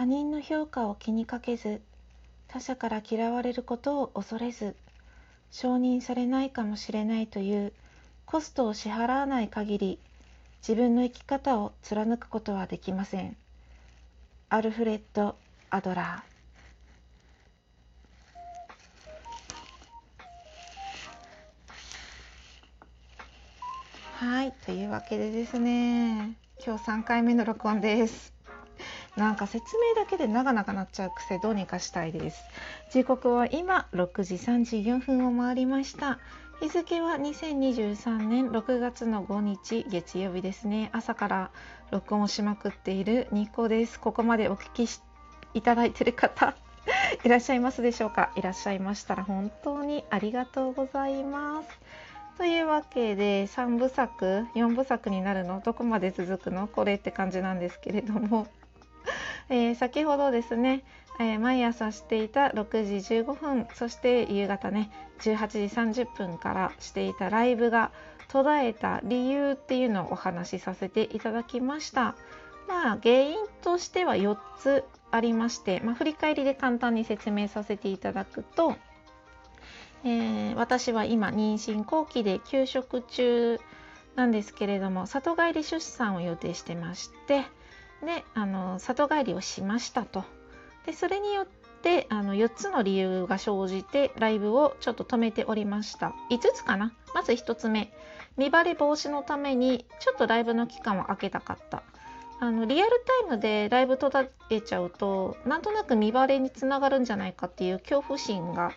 [0.00, 1.82] 他人の評価を気にかけず
[2.48, 4.74] 他者から嫌われることを恐れず
[5.50, 7.74] 承認されないかもしれないという
[8.24, 9.98] コストを支払わない限り
[10.66, 13.36] 自分の生き方を貫くことはできません。
[14.48, 15.36] アルフレッド・
[15.68, 24.24] アドラー。
[24.24, 28.39] はいというわけでですね今日3回目の録音です。
[29.20, 32.42] なんか説明だけで長々なっちゃう癖どうにかしたいです。
[32.90, 36.18] 時刻は今6時34分を回りました。
[36.62, 40.88] 日付は2023年6月の5日月曜日ですね。
[40.94, 41.50] 朝から
[41.90, 44.00] 録音しまくっているニコです。
[44.00, 44.88] ここまでお聞き
[45.52, 46.54] いただいている方
[47.22, 48.32] いらっしゃいますでしょうか？
[48.36, 51.68] いらっしゃいましたら本当にありがとうございます。
[52.38, 55.60] というわけで3部作4部作になるの？
[55.62, 56.68] どこまで続くの？
[56.68, 58.46] これって感じなんですけれども、
[59.50, 60.84] えー、先ほどですね、
[61.18, 67.90] えー、毎朝していた6時15分そして夕方ね18時30分からしていたライブが
[68.28, 72.14] 途絶えた理由っていうのをお話しさせていただきました。
[72.68, 78.76] まあ、原因としては4つありまして、まあ、振り返りで簡単に説明させていただくと、
[80.04, 83.58] えー、私は今妊娠後期で休職中
[84.14, 87.44] なんですけれども里帰り出産を予定してまして
[88.04, 90.24] であの里帰りをしましたと。
[90.86, 91.46] でそれによっ
[91.82, 96.14] てあの4つの理由が生じてライブをちょっと止めておりました。
[96.30, 96.92] 5つかな？
[97.14, 97.92] まず1つ目。
[98.36, 101.82] 見バレ防止のためにちょっとライブの期間を空けたかった。
[102.42, 108.72] あのリアルタイムでライブ途絶えちゃうとなんとなく見バレにつながるんじゃないかっていう恐怖心が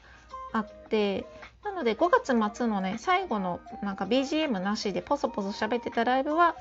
[0.52, 1.26] あって
[1.64, 6.58] なので5月末のね最後のなんか BGM なしでポソポソ喋ってたライブは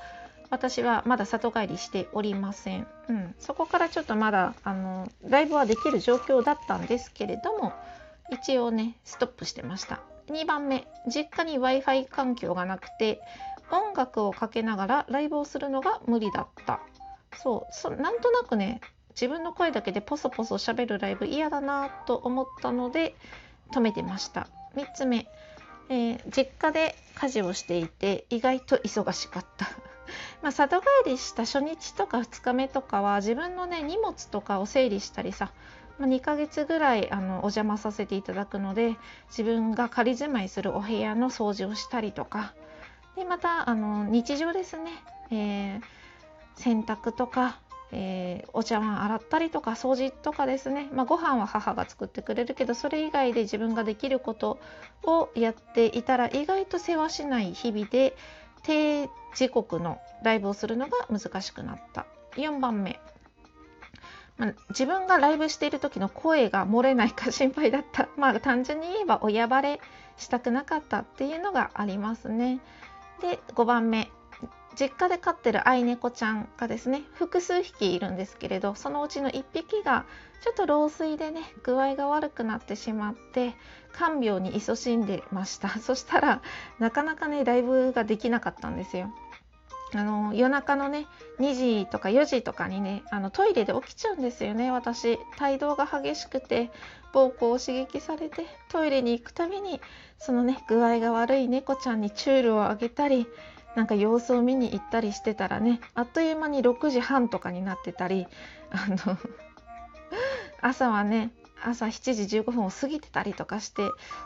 [0.53, 7.73] 私はまだ里帰りしておりません、うん、そこからちょっとまだあのライブはできる状況だったんですけれども
[8.31, 10.01] 一応ねストップしてました。
[10.27, 10.87] 2番目。
[11.07, 13.19] 実家に w i f i 環境がなくて
[13.71, 16.81] 音楽をかけながらライブをするのが無理だった。
[17.35, 17.73] そう。
[17.73, 23.15] そなんとなくね自分の声だけでポソポソ喋るライブ嫌だなと思ったので
[23.71, 24.47] 止めてました。
[24.75, 25.27] 3つ目、
[25.89, 29.67] えー、実家で家事をしていて意外と忙しかった。
[30.41, 35.51] まあ、里帰りした初日とか2日目とかは自分のね荷物とかを整理したりさ
[35.99, 38.95] ま2ヶ月ぐらいあのお邪魔させていただくので
[39.29, 42.53] 自分が仮住まいするお部屋の掃除をしたりとか
[43.15, 44.91] でまたあの日常ですね、
[45.31, 45.81] えー、
[46.55, 47.59] 洗濯とか、
[47.91, 54.59] えー、お茶碗洗ったりとか掃除とかですね、まあ、ご飯は母が作ってくれるけどそれ以外で自分ができること
[55.03, 58.15] をやっていたら意外と世話しない日々で
[58.63, 62.05] 低時刻のライブをするのが難しくなった。
[62.35, 62.99] 4番目。
[64.37, 69.79] まあ、自分がライブしている時の声が漏れないか心配だった、 まあ、単純に言えば親バレ
[70.17, 72.59] したくなかったっていうのがありますね。
[73.21, 74.09] で5番目。
[74.79, 80.05] 実家で飼ってる愛猫ちゃんがですね複数匹いるんですけれどそのうちの1匹が
[80.43, 83.55] ちょっと老衰でね具合が悪くなってしまって
[83.93, 85.69] 看病に勤しんでました。
[85.79, 86.41] そしたら
[86.79, 89.13] なかなかねライブができなかったんですよ。
[89.95, 91.05] あの夜中のね
[91.39, 94.71] 2時とか4時とかにねあのトイレで起きちゃうんですよね。
[94.71, 96.71] 私帯同が激しくて
[97.13, 99.79] 膀胱を刺激されてトイレに行くたびに
[100.17, 103.27] そのね具合が悪い猫ちゃんにチュールをあげたり
[103.75, 108.27] なんか様子を見に行ったりしてたらねあっという間に6時半とかになってたり
[108.71, 109.17] あの
[110.61, 111.31] 朝はね
[111.65, 113.83] 朝7時15分を過ぎてたりとかして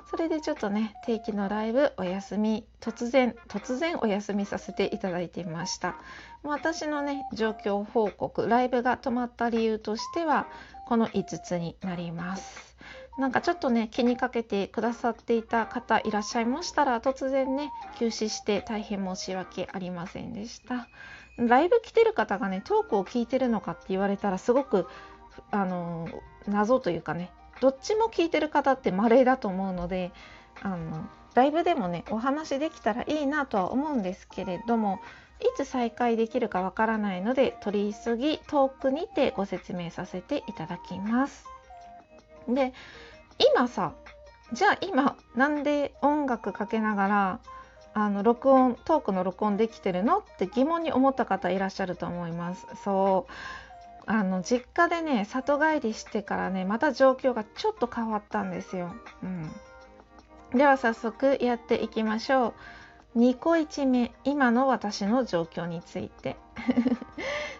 [0.09, 5.96] それでちょっとね定期のライブお休み突然突然お休みさせていただいていました。
[6.44, 10.47] 私のね状況報告ライブが止まった理由としては
[10.88, 12.66] この5つになります。
[13.17, 20.88] なんかちょっとね気にかけてくださっていた方いらっしゃいましたら突然ね休止して大変申し訳ありませんでした
[21.38, 24.87] ライブ来てる方がねトークを聞いてるのかって言われたらすごく
[25.52, 26.08] あの
[26.47, 30.11] 謎というかねどっちも聞いてる方って稀だと思うので
[30.61, 34.99] あのライブでもねお話できたらいいなとは思うんですけれども
[35.40, 41.56] いつ再開できるかわからないので取り急ぎトークにてご説明させていただきます。
[42.47, 42.73] で
[43.53, 43.94] 今さ
[44.53, 47.40] じゃあ今なんで音楽かけながら
[47.94, 50.20] あの録音トークの録音できてるの？
[50.20, 52.67] って疑問に思った方いらっしゃると思います。
[52.84, 53.32] そう
[54.05, 58.93] あの実家でね里帰りしてからねまた状況がちょっと変わったんですよ。
[59.23, 59.52] うん、
[60.58, 62.53] では早速やっていきましょ
[63.16, 63.20] う。
[63.20, 66.38] 2個1目今の私の状況について。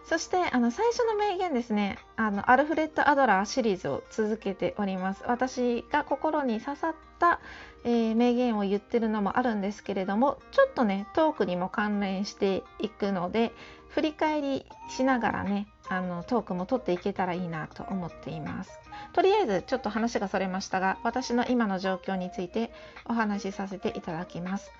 [0.08, 2.00] そしてあの最初の名言ですね。
[2.16, 5.24] あのアルフレッド・アドラーシリーズを続けております。
[5.28, 7.42] 私が心に刺さった、
[7.84, 13.52] えー、名言を言ってるのもあるんですけれどもちょっとねトークにも関連していくので
[13.90, 18.80] 振り返りしながらねあのトークも取っていけたらいいなと思っています。
[19.12, 22.72] とりあえずちょっと話がそれましたが私の今の状況について
[23.06, 24.72] お話しさせていただきます。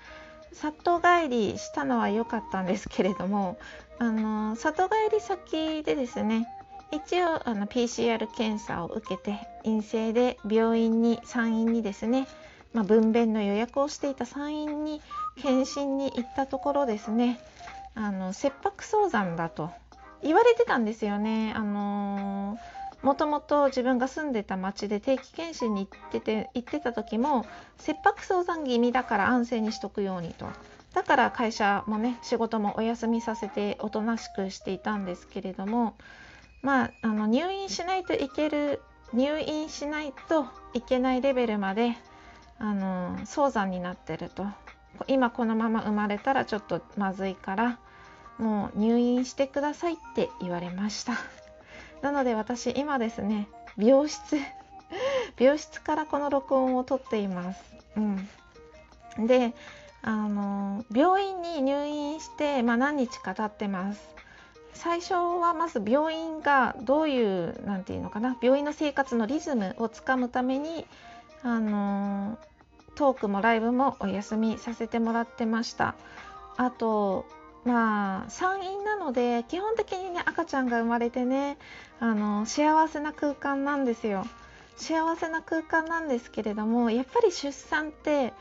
[0.52, 3.58] 里帰りしたのは良かったんですけれども
[3.98, 6.46] あの里帰り先でですね
[6.90, 12.26] 一応あの PCR 検査を受けて陰性で病院に産院にですね、
[12.72, 15.02] まあ、分娩の予約をしていた産院に
[15.36, 17.40] 検診に行ったところですね
[17.94, 19.70] あの切迫早産だと
[20.22, 21.52] 言われてたんですよね。
[21.54, 27.46] あのーもともと自分が住んでた町で定期検診に行ってて行ってた時も
[27.78, 30.46] 切迫早産気味だから安静にしとくようにと
[30.94, 35.96] だから会社もね仕事もお休みさせておとなしくしていたんですけれども
[36.62, 41.96] まああの入院しないといける入院しないといけないレベルまで
[42.58, 44.44] あの早産になってると
[45.06, 47.78] 今このまま生まれたらちょっとまずいから
[48.38, 51.14] もう入院してくださいって言われました。
[52.02, 54.36] なので私今ですね病室
[55.38, 57.62] 病室からこの録音を撮っています。
[57.96, 59.54] うん、で
[60.02, 64.14] あの病院に入院して、まあ、何日か経ってます。
[64.74, 70.86] 最初はまず病院がどういう何て言うのかな病院の生活のリズムをつかむために
[71.42, 72.38] あの
[72.94, 75.94] トークもライブもお休みさせてもらってました。
[76.56, 77.26] あと
[77.64, 81.58] まあ産院なので基本的にね赤ちゃんが生まれてね
[82.00, 84.24] あの幸せな空間なんですよ。
[84.76, 88.32] 幸せな空間なんですけれどもやっぱり出産って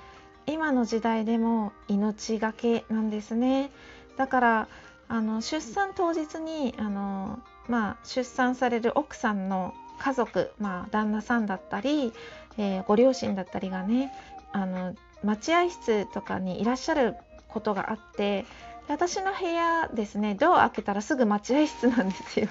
[0.45, 3.71] 今の時代でも命がけなんですね。
[4.17, 4.67] だから
[5.09, 12.13] あの出産当日にあの、まあ、出産される奥さんの家族、まあ、旦那さんだったり、
[12.57, 14.11] えー、ご両親だったりがね
[14.51, 17.15] あの待合室とかにいらっしゃる
[17.47, 18.45] ことがあって
[18.87, 22.47] 私の部屋ですねドア開けたらすぐ待合室なんですよ。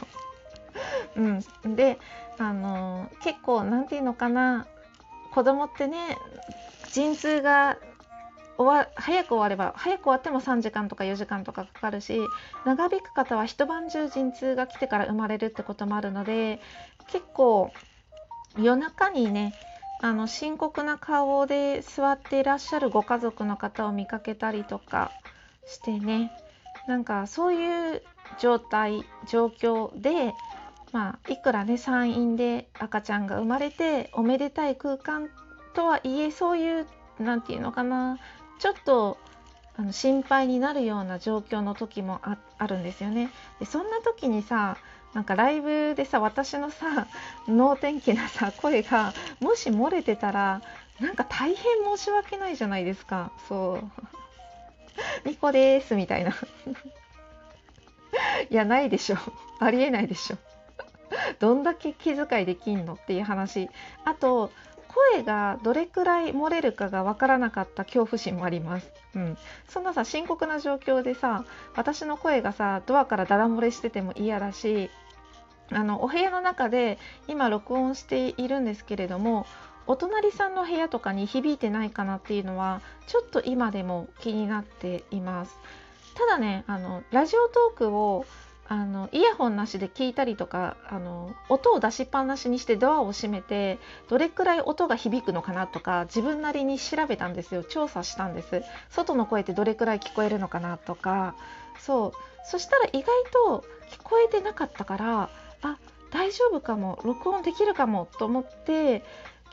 [1.16, 1.98] うん、で
[2.38, 4.66] あの結構何て言うのかな
[5.32, 6.18] 子供ってね
[6.92, 7.78] 陣痛が
[8.58, 12.20] 終わ早く終われば早く終わっても3時間とか4時間とかかかるし
[12.64, 16.60] 長引く方は一晩中陣痛が来てから生まれるってこともあるので
[17.08, 17.70] 結構
[18.56, 19.54] 夜中にね
[20.00, 25.10] あの深刻な顔で座っていらっしゃるご家族の方を見かけたりとか
[25.66, 26.30] してね。
[26.86, 28.02] なんかそういう
[28.38, 30.34] 状態状況で
[30.92, 35.28] まあいくらね産院で赤ちゃんが生まれておめでたい空間
[35.74, 36.86] とはいえそういう
[37.18, 38.18] 何て言うのかな
[38.58, 39.18] ちょっと
[39.76, 43.30] あの心配になるような状況の時もああるんですよね。
[43.58, 44.78] でそんな時にさ
[45.12, 47.08] なんかライブでさ私のさ
[47.48, 50.62] 能天気なさ声がもし漏れてたら
[51.00, 51.56] なんか大変
[51.96, 53.32] 申し訳ないじゃないですか。
[53.48, 54.06] そう。
[55.24, 56.32] みこですみたいな。
[58.50, 59.16] いやないでしょ。
[59.60, 60.36] ありえないでしょ。
[61.38, 63.68] どんだけ気遣いできんのっていう話。
[64.04, 64.50] あと
[64.88, 69.38] 声がどれくらい漏れるかがわからなかった恐怖心もあります、うん、
[69.68, 71.44] そんなさ深刻な状況でさ
[71.74, 74.90] 私の声がさドアからダダ漏れしてても嫌だし
[75.70, 76.98] あのお部屋の中で
[77.28, 79.46] 今録音しているんですけれども
[79.86, 85.58] お隣さんの部屋とかに響いてないかなっていうのはちょっと今でも気になっています。
[86.14, 88.24] ただねあのラジオトークを
[88.68, 93.78] あのイヤホンなしで聞いたりとかあの音を出しっぱなしにしてドアを閉めて
[94.08, 97.62] どれくらい音が響くのかなとか自分なりに調べたんですよ。
[97.62, 98.62] 調査したんです。
[98.90, 101.36] 外の声ってどれくらい聞こえるのかなとか。
[101.78, 102.12] そう。
[102.44, 103.06] そしたら意外
[103.48, 105.30] と聞こえてなかったから
[105.62, 105.78] あ
[106.10, 109.02] 大丈夫かも録音できるかもと思って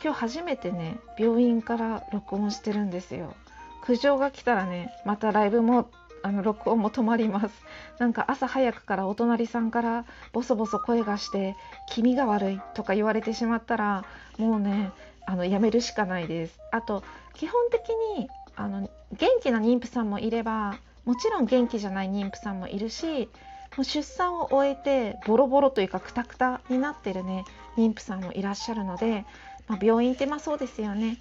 [0.02, 3.34] 今日初めてね病院から録音してるんですよ。
[3.84, 5.90] 苦情が来たらねまたライブも
[6.22, 7.66] あの録音も止まります。
[8.00, 11.56] なんか朝早くからお隣さんからボソボソ声がして
[11.90, 14.06] 気味が悪いとか言われてしまったら
[14.38, 14.92] もうね
[15.26, 16.60] あのやめるしかないです。
[16.72, 23.30] あと基本的にあの元気な妊婦さんもいればもちろん元気じゃない妊婦さんもいるし
[23.76, 27.44] もう出産を終えてボロボロというかくたくたになってるね
[27.76, 29.26] 妊婦さんもいらっしゃるので
[29.68, 31.20] まあ、病院ってまあそうですよね。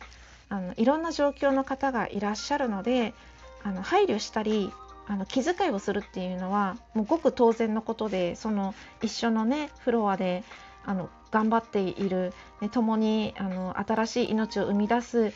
[0.49, 3.15] あのいろんな状況の方がいらっしゃるので
[3.63, 4.71] あの配慮したり
[5.07, 10.45] あの気遣いをするっていうのはもうごく当然のことでその一緒のねフロアで
[10.85, 15.33] あの頑張っている、ね、共にあの新しい命を生み出す、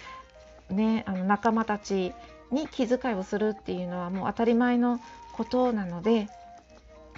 [0.71, 2.13] ね、あの仲間たち
[2.51, 5.01] に気遣いをするっていうのはもう当たり前の
[5.33, 6.29] ことなので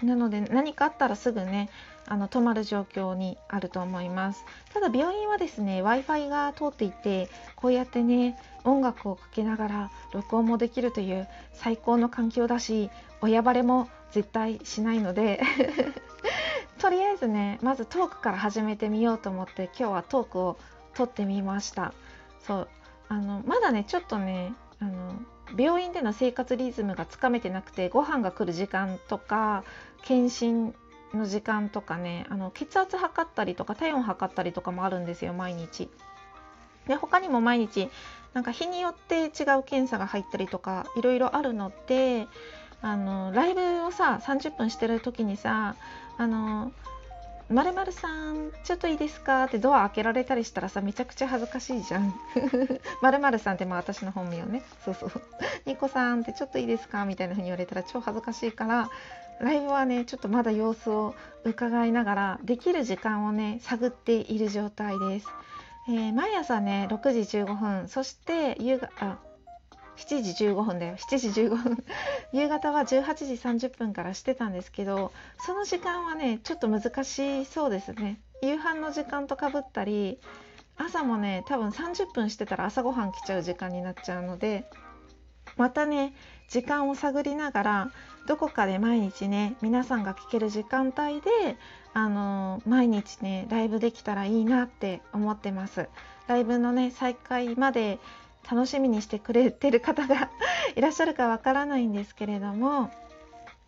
[0.02, 1.68] なので何かあったらすぐね
[2.10, 4.44] あの止まる状況にあると思います。
[4.72, 15.40] ただ病院はですね w i f i が通っていてこうやってね音楽をかけながら録音もできるという最高の環境だし親バレも絶対しないので
[16.78, 20.56] とりあえずねまずトークから始めてみようと思って今日はトークを
[20.94, 21.92] 撮ってみました。
[22.40, 22.68] そう
[23.08, 25.12] あのまだねちょっとねあの
[25.56, 29.64] 病院での生活リズムがつかめてなくてご飯が来る時間とか
[30.02, 30.74] 検診
[31.14, 35.88] の時間とかねあの血圧測ったりとか体温測ったりとかもあるんですよ毎日。
[36.86, 37.90] で他にも毎日
[38.32, 39.30] なんか日によって違う
[39.62, 42.26] 検査が入ったりとかいろいろあるので
[42.80, 45.76] あのライブをさ30分してる時にさ
[46.16, 46.72] あの
[47.50, 49.44] まるまるさんちょっといいですか？
[49.44, 52.14] ってドア開けられたりしたらさめちゃくちゃ恥ずかしいじゃん。
[53.00, 54.62] まるまるさんってまあ私の本名ね。
[54.84, 55.10] そうそう。
[55.64, 57.04] ニコさんってちょっといいですか？
[57.06, 58.90] みたいな風に言われたら超恥ずかしいから
[59.40, 61.14] ライブはねちょっとまだ様子を
[61.44, 65.26] 伺いながらできる時間をね探っている状態です、
[65.88, 67.88] えー、毎朝ね6時15分。
[67.88, 69.16] そして夕方
[69.98, 70.96] 7時15分だよ。
[70.96, 71.84] 7時15分。
[72.32, 78.20] 夕方は18時30分からしてたんですけどその時間はねちょっと難しそうですね。
[78.42, 80.20] 夕飯の時間とかぶったり
[80.76, 84.70] 朝もね多分30分してたら朝ごはん来ちゃう時間になっちゃうので
[85.56, 86.14] またね
[86.48, 87.90] 時間を探りながら
[88.28, 91.56] どこかで毎日ね皆さんが聞ける時間帯で
[91.94, 95.88] あの毎日ねライブできたらいいなって思ってます。
[96.28, 97.98] ライブのね再開まで
[98.50, 100.30] 楽しみにしてくれてる方が
[100.76, 102.90] いらっしゃるかわからないんですけれども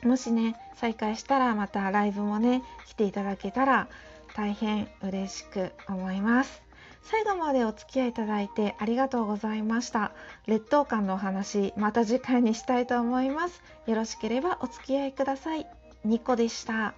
[0.03, 3.89] もしね再開したらまたライブもね来ていただけたら
[4.35, 6.63] 大変嬉しく思います。
[7.03, 10.13] 最後までお付き合いいただいてありがとうございました。
[10.47, 13.63] 劣等感のお話また次回にしたいと思います。
[13.87, 15.67] よろしければお付き合いください。
[16.05, 16.95] ニコでした。